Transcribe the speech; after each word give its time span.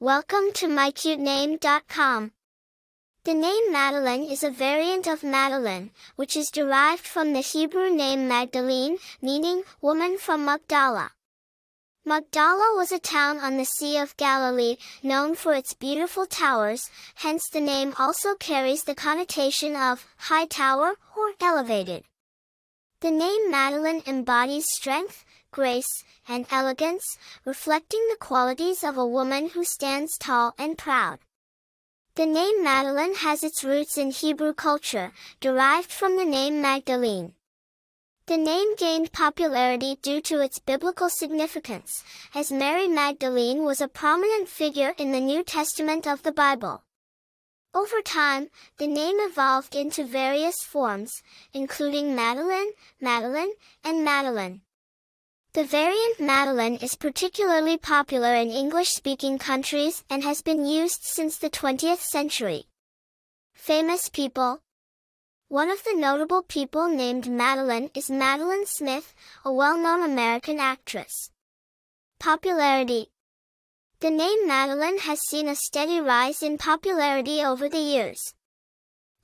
Welcome 0.00 0.52
to 0.54 0.68
mycutename.com. 0.68 2.30
The 3.24 3.34
name 3.34 3.74
Madalynn 3.74 4.30
is 4.30 4.44
a 4.44 4.50
variant 4.50 5.08
of 5.08 5.24
Madeline, 5.24 5.90
which 6.14 6.36
is 6.36 6.52
derived 6.52 7.04
from 7.04 7.32
the 7.32 7.40
Hebrew 7.40 7.90
name 7.90 8.28
Magdalene, 8.28 8.98
meaning 9.20 9.64
woman 9.80 10.16
from 10.16 10.44
Magdala. 10.44 11.10
Magdala 12.04 12.76
was 12.76 12.92
a 12.92 13.00
town 13.00 13.38
on 13.38 13.56
the 13.56 13.64
Sea 13.64 13.98
of 13.98 14.16
Galilee, 14.16 14.76
known 15.02 15.34
for 15.34 15.52
its 15.52 15.74
beautiful 15.74 16.26
towers, 16.26 16.88
hence 17.16 17.48
the 17.48 17.60
name 17.60 17.92
also 17.98 18.36
carries 18.36 18.84
the 18.84 18.94
connotation 18.94 19.74
of 19.74 20.06
high 20.16 20.46
tower 20.46 20.94
or 21.16 21.32
elevated. 21.40 22.04
The 23.00 23.10
name 23.10 23.52
Madalynn 23.52 24.06
embodies 24.06 24.66
strength, 24.70 25.24
grace, 25.50 26.04
and 26.28 26.46
elegance, 26.50 27.18
reflecting 27.44 28.06
the 28.08 28.16
qualities 28.16 28.84
of 28.84 28.96
a 28.96 29.06
woman 29.06 29.50
who 29.50 29.64
stands 29.64 30.18
tall 30.18 30.54
and 30.58 30.76
proud. 30.78 31.18
The 32.14 32.26
name 32.26 32.64
Madalynn 32.64 33.16
has 33.16 33.44
its 33.44 33.62
roots 33.62 33.96
in 33.96 34.10
Hebrew 34.10 34.52
culture, 34.52 35.12
derived 35.40 35.92
from 35.92 36.16
the 36.16 36.24
name 36.24 36.60
Magdalene. 36.60 37.34
The 38.26 38.36
name 38.36 38.76
gained 38.76 39.12
popularity 39.12 39.96
due 40.02 40.20
to 40.22 40.40
its 40.40 40.58
biblical 40.58 41.08
significance, 41.08 42.04
as 42.34 42.52
Mary 42.52 42.86
Magdalene 42.86 43.64
was 43.64 43.80
a 43.80 43.88
prominent 43.88 44.48
figure 44.48 44.94
in 44.98 45.12
the 45.12 45.20
New 45.20 45.42
Testament 45.42 46.06
of 46.06 46.22
the 46.22 46.32
Bible. 46.32 46.82
Over 47.72 48.02
time, 48.02 48.48
the 48.78 48.86
name 48.86 49.16
evolved 49.20 49.74
into 49.74 50.04
various 50.04 50.56
forms, 50.62 51.22
including 51.52 52.16
Madeline, 52.16 52.72
Madeline, 53.00 53.52
and 53.84 54.04
Madeline. 54.04 54.62
The 55.54 55.64
variant 55.64 56.18
Madalynn 56.18 56.82
is 56.82 56.94
particularly 56.94 57.78
popular 57.78 58.34
in 58.34 58.50
English-speaking 58.50 59.38
countries 59.38 60.04
and 60.10 60.22
has 60.22 60.42
been 60.42 60.66
used 60.66 61.02
since 61.02 61.38
the 61.38 61.50
20th 61.50 62.00
century. 62.00 62.64
Famous 63.54 64.08
people 64.08 64.60
One 65.48 65.70
of 65.70 65.82
the 65.84 65.94
notable 65.96 66.42
people 66.42 66.88
named 66.88 67.24
Madalynn 67.24 67.90
is 67.96 68.10
Madeline 68.10 68.66
Smith, 68.66 69.14
a 69.44 69.52
well-known 69.52 70.02
American 70.02 70.60
actress. 70.60 71.30
Popularity 72.20 73.10
the 74.00 74.10
name 74.10 74.48
Madalynn 74.48 75.00
has 75.00 75.18
seen 75.28 75.48
a 75.48 75.56
steady 75.56 76.00
rise 76.00 76.40
in 76.40 76.56
popularity 76.56 77.42
over 77.42 77.68
the 77.68 77.80
years. 77.80 78.32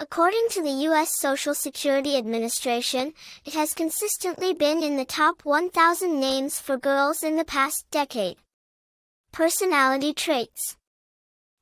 According 0.00 0.48
to 0.50 0.62
the 0.62 0.82
U.S. 0.88 1.20
Social 1.20 1.54
Security 1.54 2.16
Administration, 2.16 3.14
it 3.44 3.54
has 3.54 3.74
consistently 3.74 4.52
been 4.52 4.82
in 4.82 4.96
the 4.96 5.04
top 5.04 5.44
1,000 5.44 6.18
names 6.18 6.58
for 6.58 6.76
girls 6.76 7.22
in 7.22 7.36
the 7.36 7.44
past 7.44 7.86
decade. 7.92 8.36
Personality 9.30 10.12
traits. 10.12 10.76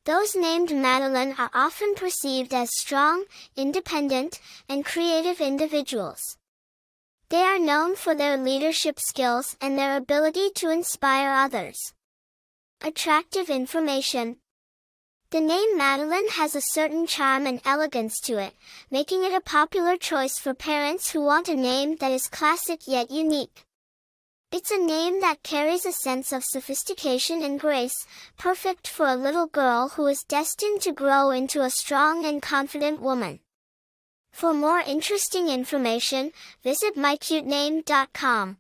Those 0.06 0.34
named 0.34 0.70
Madalynn 0.70 1.39
are 1.39 1.50
often 1.52 1.94
perceived 1.94 2.55
as 2.55 2.77
strong, 2.77 3.24
independent, 3.55 4.41
and 4.67 4.83
creative 4.83 5.41
individuals. 5.41 6.39
They 7.28 7.42
are 7.42 7.58
known 7.58 7.96
for 7.96 8.14
their 8.14 8.39
leadership 8.39 8.98
skills 8.98 9.56
and 9.61 9.77
their 9.77 9.96
ability 9.96 10.50
to 10.56 10.70
inspire 10.70 11.30
others. 11.33 11.92
Attractive 12.80 13.50
information. 13.50 14.39
The 15.33 15.41
name 15.41 15.78
Madalynn 15.78 16.28
has 16.33 16.55
a 16.55 16.61
certain 16.61 17.06
charm 17.06 17.47
and 17.47 17.62
elegance 17.64 18.20
to 18.20 18.36
it, 18.36 18.52
making 18.91 19.25
it 19.25 19.33
a 19.33 19.41
popular 19.41 19.97
choice 19.97 20.39
for 20.39 20.52
parents 20.52 21.11
who 21.11 21.22
want 21.22 21.48
a 21.48 21.55
name 21.55 21.97
that 22.00 22.12
is 22.12 22.28
classic 22.28 22.80
yet 22.86 23.11
unique. 23.11 23.64
It's 24.52 24.70
a 24.70 24.77
name 24.77 25.22
that 25.22 25.42
carries 25.42 25.86
a 25.86 25.92
sense 25.92 26.34
of 26.34 26.44
sophistication 26.44 27.42
and 27.42 27.58
grace, 27.58 28.06
perfect 28.36 28.86
for 28.86 29.06
a 29.06 29.16
little 29.16 29.47
girl 29.47 29.89
who 29.89 30.06
is 30.06 30.22
destined 30.22 30.83
to 30.83 30.92
grow 30.92 31.30
into 31.30 31.62
a 31.62 31.70
strong 31.70 32.27
and 32.27 32.42
confident 32.42 33.00
woman. 33.00 33.41
For 34.33 34.52
more 34.52 34.80
interesting 34.80 35.48
information, 35.48 36.33
visit 36.62 36.94
mycutename.com. 36.94 38.58